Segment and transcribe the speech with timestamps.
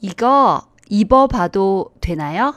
[0.00, 2.54] 이거입어봐도되나요？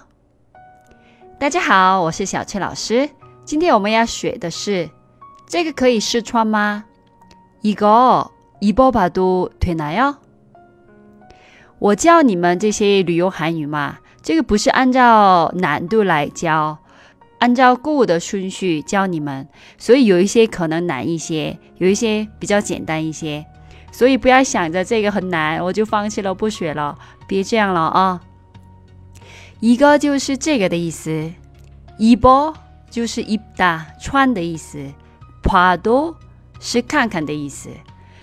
[1.38, 3.09] 大家好，我是小翠老师。
[3.43, 4.89] 今天我们要学的是
[5.45, 6.85] 这个可以试穿吗？
[7.61, 10.16] 이거입어봐도되나요？
[11.79, 16.78] 我教你们这些旅游韩语嘛，这个不是按照难度来教，
[17.39, 23.46] 按照购物的顺序教你们，所以有一些可能难一些，有一些比较简单一些，
[23.94, 26.98] 所以不要想着这个很难，我就放弃了不学了，
[27.28, 28.21] 别这样了啊！
[29.60, 31.32] 一个就是这个的意思，
[31.97, 32.53] 一波
[32.89, 34.91] 就是一打穿的意思，
[35.43, 36.17] 帕多
[36.59, 37.69] 是看看的意思，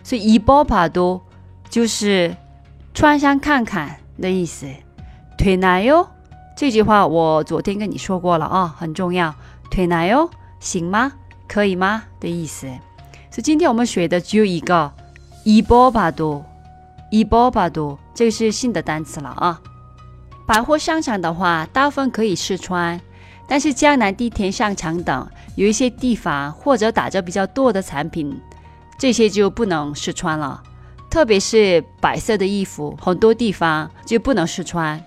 [0.03, 1.25] 所以一波帕多
[1.71, 2.37] 就是
[2.93, 4.67] 穿上看看的意思。
[5.39, 6.07] 腿难哟，
[6.57, 9.35] 这句话我昨天跟你说过了啊，很重要。
[9.71, 11.13] 腿难哟，行吗？
[11.49, 12.03] 可以吗？
[12.19, 12.67] 的意思。
[13.31, 14.93] 所以今天我们学的只有一个，
[15.43, 16.45] 一波帕多，
[17.11, 19.59] 一波帕多，这个是新的单词了啊。
[20.47, 23.01] 百货商场的话，大部分可以试穿，
[23.49, 28.39] 但是江南地铁商场等有一些地方或者打折比较多的产品，
[28.99, 30.63] 这些就不能试穿了。
[31.09, 35.03] 特别是白色的衣服，很多地方就不能试穿。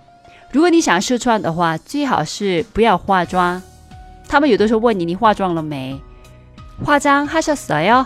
[0.51, 3.61] 如果你想试穿的话，最好是不要化妆。
[4.27, 6.01] 他们有的时候问你，你化妆了没？
[6.83, 8.05] 化妆还是色哟？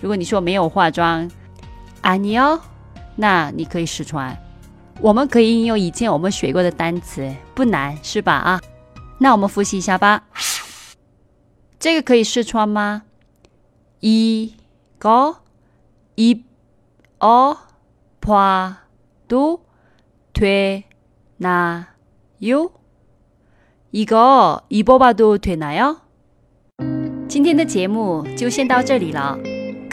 [0.00, 1.30] 如果你说没有化妆，
[2.02, 2.60] 啊你哦，
[3.16, 4.36] 那你可以试穿。
[5.00, 8.32] 我们可以应用以前我们学过的单词，不难是吧？
[8.34, 8.60] 啊，
[9.18, 10.24] 那我们复习一下吧。
[11.78, 13.02] 这个可以试穿吗？
[14.00, 14.52] 이
[15.00, 15.36] 거
[16.16, 16.42] 입
[17.20, 17.56] 어
[18.20, 18.74] 봐
[19.28, 19.60] 도
[20.32, 20.84] 되
[21.40, 21.86] 나
[22.40, 22.70] 요？
[23.92, 25.98] 이거입어봐도되나 요？
[27.28, 29.38] 今天的节目就先到这里了。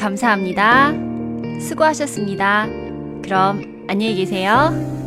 [0.06, 0.94] 감사합니다
[1.60, 2.68] 수고하셨습니다
[3.24, 5.05] 그럼 안녕히 계세요